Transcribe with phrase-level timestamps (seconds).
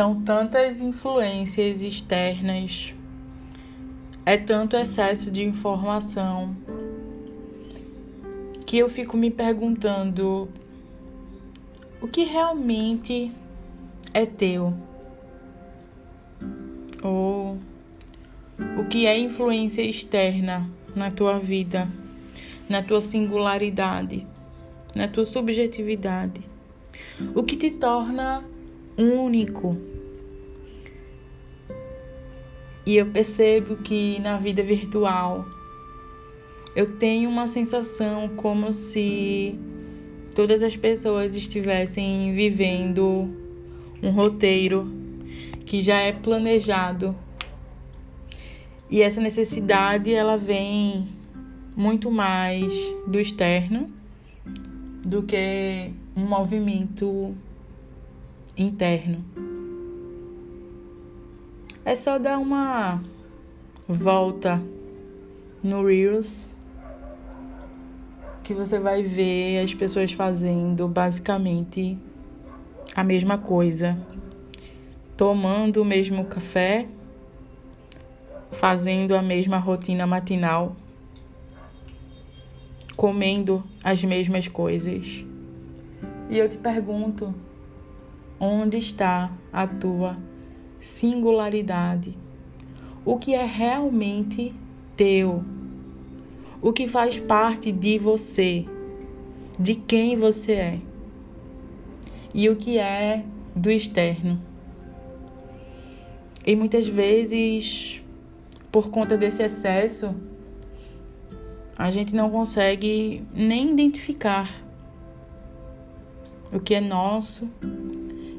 [0.00, 2.94] São tantas influências externas,
[4.24, 6.56] é tanto excesso de informação
[8.64, 10.48] que eu fico me perguntando
[12.00, 13.30] o que realmente
[14.14, 14.72] é teu
[17.02, 17.58] ou
[18.78, 21.86] o que é influência externa na tua vida,
[22.70, 24.26] na tua singularidade,
[24.96, 26.40] na tua subjetividade.
[27.34, 28.42] O que te torna
[28.96, 29.76] único.
[32.86, 35.46] E eu percebo que na vida virtual
[36.74, 39.58] eu tenho uma sensação como se
[40.34, 43.28] todas as pessoas estivessem vivendo
[44.02, 44.90] um roteiro
[45.66, 47.14] que já é planejado.
[48.88, 51.08] E essa necessidade ela vem
[51.76, 52.72] muito mais
[53.06, 53.90] do externo
[55.04, 57.34] do que um movimento
[58.56, 59.24] interno.
[61.84, 63.02] É só dar uma
[63.88, 64.62] volta
[65.62, 66.56] no Reels
[68.42, 71.96] que você vai ver as pessoas fazendo basicamente
[72.94, 73.96] a mesma coisa,
[75.16, 76.86] tomando o mesmo café,
[78.50, 80.76] fazendo a mesma rotina matinal,
[82.94, 85.24] comendo as mesmas coisas.
[86.28, 87.34] E eu te pergunto,
[88.38, 90.16] onde está a tua
[90.80, 92.16] singularidade?
[93.04, 94.54] O que é realmente
[94.96, 95.44] teu?
[96.62, 98.66] O que faz parte de você?
[99.58, 100.80] De quem você é?
[102.34, 104.40] E o que é do externo?
[106.46, 108.00] E muitas vezes,
[108.72, 110.14] por conta desse excesso,
[111.76, 114.62] a gente não consegue nem identificar
[116.52, 117.48] o que é nosso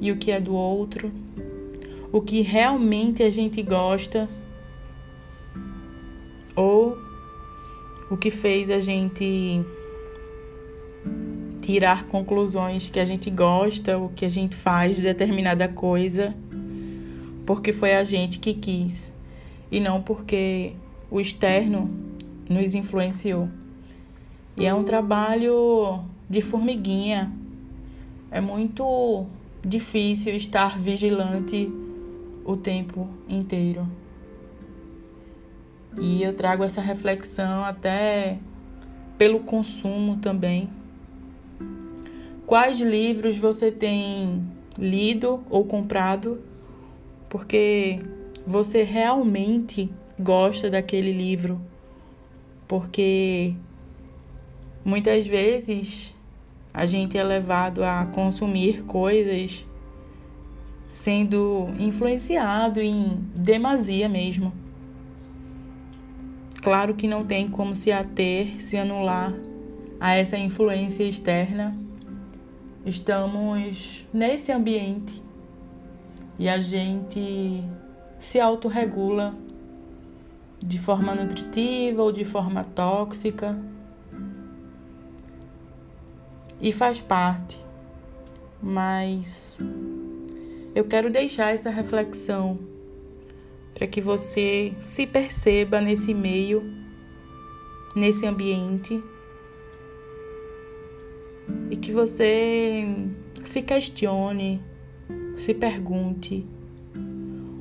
[0.00, 1.12] e o que é do outro,
[2.14, 4.28] o que realmente a gente gosta
[6.54, 6.96] ou
[8.08, 9.60] o que fez a gente
[11.60, 16.32] tirar conclusões que a gente gosta, o que a gente faz de determinada coisa,
[17.44, 19.12] porque foi a gente que quis
[19.68, 20.74] e não porque
[21.10, 21.90] o externo
[22.48, 23.48] nos influenciou.
[24.56, 27.32] E é um trabalho de formiguinha.
[28.30, 29.26] É muito
[29.64, 31.72] difícil estar vigilante
[32.44, 33.88] o tempo inteiro.
[35.98, 38.38] E eu trago essa reflexão até
[39.16, 40.68] pelo consumo também.
[42.46, 44.44] Quais livros você tem
[44.76, 46.42] lido ou comprado
[47.28, 47.98] porque
[48.46, 51.60] você realmente gosta daquele livro?
[52.68, 53.54] Porque
[54.84, 56.14] muitas vezes
[56.72, 59.64] a gente é levado a consumir coisas
[60.94, 64.52] sendo influenciado em demasia mesmo.
[66.62, 69.34] Claro que não tem como se ater, se anular
[69.98, 71.76] a essa influência externa.
[72.86, 75.20] Estamos nesse ambiente
[76.38, 77.64] e a gente
[78.20, 79.34] se autorregula
[80.62, 83.58] de forma nutritiva ou de forma tóxica.
[86.60, 87.58] E faz parte.
[88.62, 89.58] Mas
[90.74, 92.58] eu quero deixar essa reflexão
[93.72, 96.62] para que você se perceba nesse meio,
[97.94, 99.02] nesse ambiente
[101.70, 102.86] e que você
[103.44, 104.60] se questione,
[105.36, 106.44] se pergunte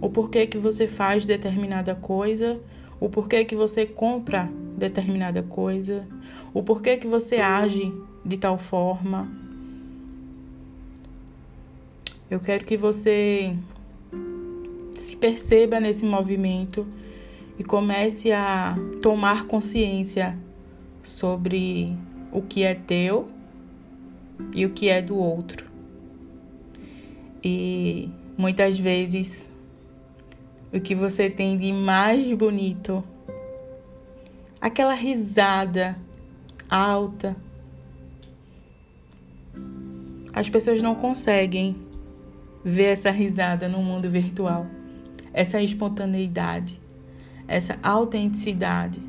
[0.00, 2.60] o porquê que você faz determinada coisa,
[3.00, 6.06] o porquê que você compra determinada coisa,
[6.54, 7.92] o porquê que você age
[8.24, 9.49] de tal forma
[12.30, 13.56] eu quero que você
[15.02, 16.86] se perceba nesse movimento
[17.58, 20.38] e comece a tomar consciência
[21.02, 21.96] sobre
[22.32, 23.28] o que é teu
[24.54, 25.68] e o que é do outro.
[27.42, 29.50] E muitas vezes
[30.72, 33.02] o que você tem de mais bonito,
[34.60, 35.98] aquela risada
[36.68, 37.36] alta,
[40.32, 41.89] as pessoas não conseguem
[42.64, 44.66] ver essa risada no mundo virtual,
[45.32, 46.80] essa espontaneidade,
[47.48, 49.00] essa autenticidade,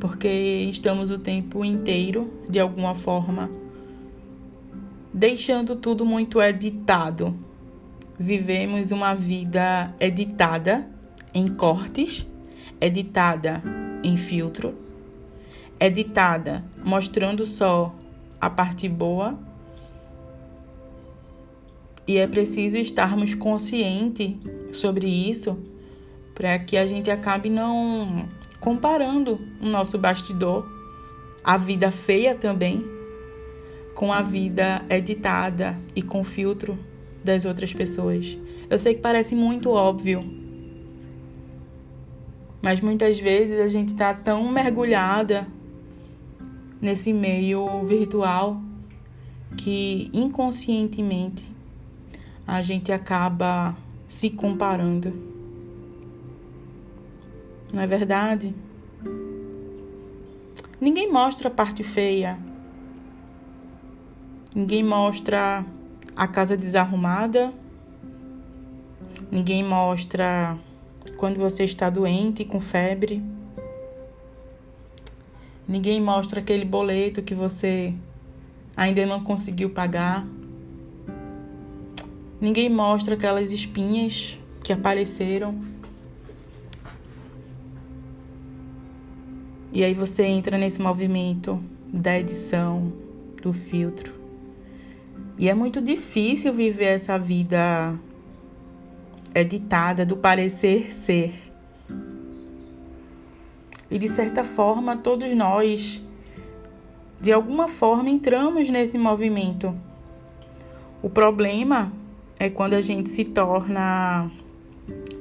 [0.00, 3.50] porque estamos o tempo inteiro, de alguma forma,
[5.12, 7.36] deixando tudo muito editado.
[8.18, 10.88] Vivemos uma vida editada
[11.34, 12.26] em cortes,
[12.80, 13.62] editada
[14.02, 14.74] em filtro,
[15.78, 17.94] editada mostrando só
[18.40, 19.38] a parte boa
[22.06, 24.36] E é preciso estarmos conscientes
[24.72, 25.58] sobre isso
[26.34, 28.28] para que a gente acabe não
[28.60, 30.68] comparando o nosso bastidor,
[31.42, 32.84] a vida feia também,
[33.94, 36.78] com a vida editada e com filtro
[37.24, 38.38] das outras pessoas.
[38.68, 40.24] Eu sei que parece muito óbvio,
[42.60, 45.46] mas muitas vezes a gente está tão mergulhada
[46.80, 48.60] nesse meio virtual
[49.56, 51.55] que inconscientemente
[52.46, 53.76] a gente acaba
[54.06, 55.12] se comparando.
[57.72, 58.54] Não é verdade?
[60.80, 62.38] Ninguém mostra a parte feia.
[64.54, 65.64] Ninguém mostra
[66.14, 67.52] a casa desarrumada.
[69.30, 70.56] Ninguém mostra
[71.16, 73.22] quando você está doente com febre.
[75.66, 77.92] Ninguém mostra aquele boleto que você
[78.76, 80.24] ainda não conseguiu pagar.
[82.40, 85.58] Ninguém mostra aquelas espinhas que apareceram.
[89.72, 91.62] E aí você entra nesse movimento
[91.92, 92.92] da edição,
[93.42, 94.12] do filtro.
[95.38, 97.98] E é muito difícil viver essa vida
[99.34, 101.34] editada do parecer ser.
[103.90, 106.02] E de certa forma, todos nós,
[107.20, 109.74] de alguma forma, entramos nesse movimento.
[111.02, 111.92] O problema
[112.38, 114.30] é quando a gente se torna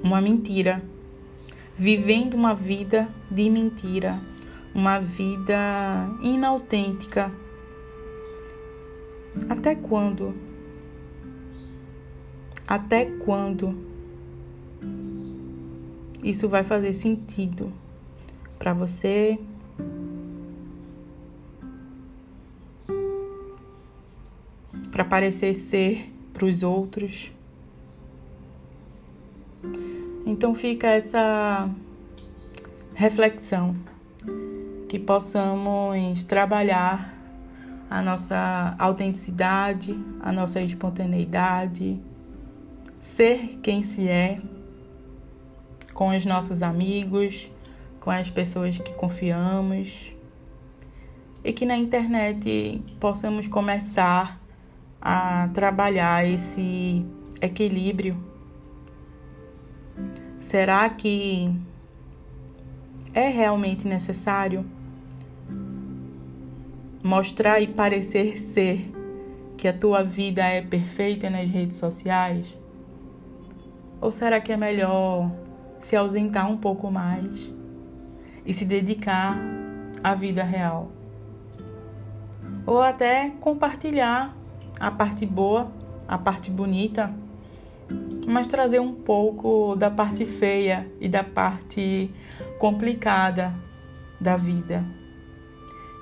[0.03, 0.83] uma mentira,
[1.75, 4.21] vivendo uma vida de mentira,
[4.73, 7.31] uma vida inautêntica.
[9.49, 10.35] Até quando?
[12.67, 13.77] Até quando
[16.23, 17.71] isso vai fazer sentido
[18.57, 19.39] para você?
[24.91, 27.31] Para parecer ser para os outros?
[30.25, 31.69] Então fica essa
[32.93, 33.75] reflexão
[34.89, 37.17] que possamos trabalhar
[37.89, 41.99] a nossa autenticidade, a nossa espontaneidade,
[43.01, 44.41] ser quem se é
[45.93, 47.49] com os nossos amigos,
[48.01, 50.11] com as pessoas que confiamos
[51.43, 54.35] e que na internet possamos começar
[55.01, 57.05] a trabalhar esse
[57.41, 58.17] equilíbrio.
[60.39, 61.53] Será que
[63.13, 64.65] é realmente necessário
[67.03, 68.91] mostrar e parecer ser
[69.57, 72.55] que a tua vida é perfeita nas redes sociais?
[74.01, 75.31] Ou será que é melhor
[75.79, 77.51] se ausentar um pouco mais
[78.45, 79.35] e se dedicar
[80.03, 80.91] à vida real?
[82.65, 84.35] Ou até compartilhar
[84.79, 85.71] a parte boa,
[86.07, 87.13] a parte bonita,
[88.27, 92.09] mas trazer um pouco da parte feia e da parte
[92.57, 93.53] complicada
[94.19, 94.85] da vida.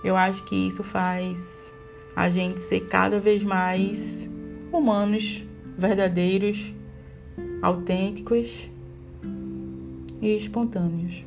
[0.03, 1.71] Eu acho que isso faz
[2.15, 4.29] a gente ser cada vez mais
[4.71, 5.43] humanos,
[5.77, 6.73] verdadeiros,
[7.61, 8.69] autênticos
[10.21, 11.25] e espontâneos.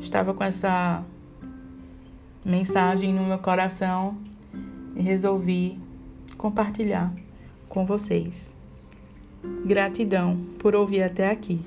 [0.00, 1.04] Estava com essa
[2.44, 4.16] mensagem no meu coração
[4.96, 5.78] e resolvi
[6.36, 7.12] compartilhar
[7.68, 8.50] com vocês.
[9.64, 11.60] Gratidão por ouvir até aqui.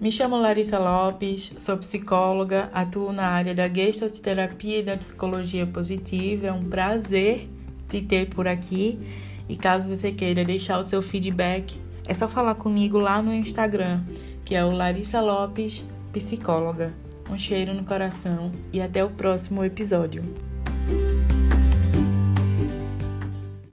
[0.00, 6.48] Me chamo Larissa Lopes, sou psicóloga, atuo na área da gestalterapia e da psicologia positiva.
[6.48, 7.48] É um prazer
[7.88, 8.98] te ter por aqui.
[9.48, 14.02] E caso você queira deixar o seu feedback, é só falar comigo lá no Instagram,
[14.44, 16.92] que é o Larissa Lopes Psicóloga.
[17.30, 20.22] Um cheiro no coração e até o próximo episódio.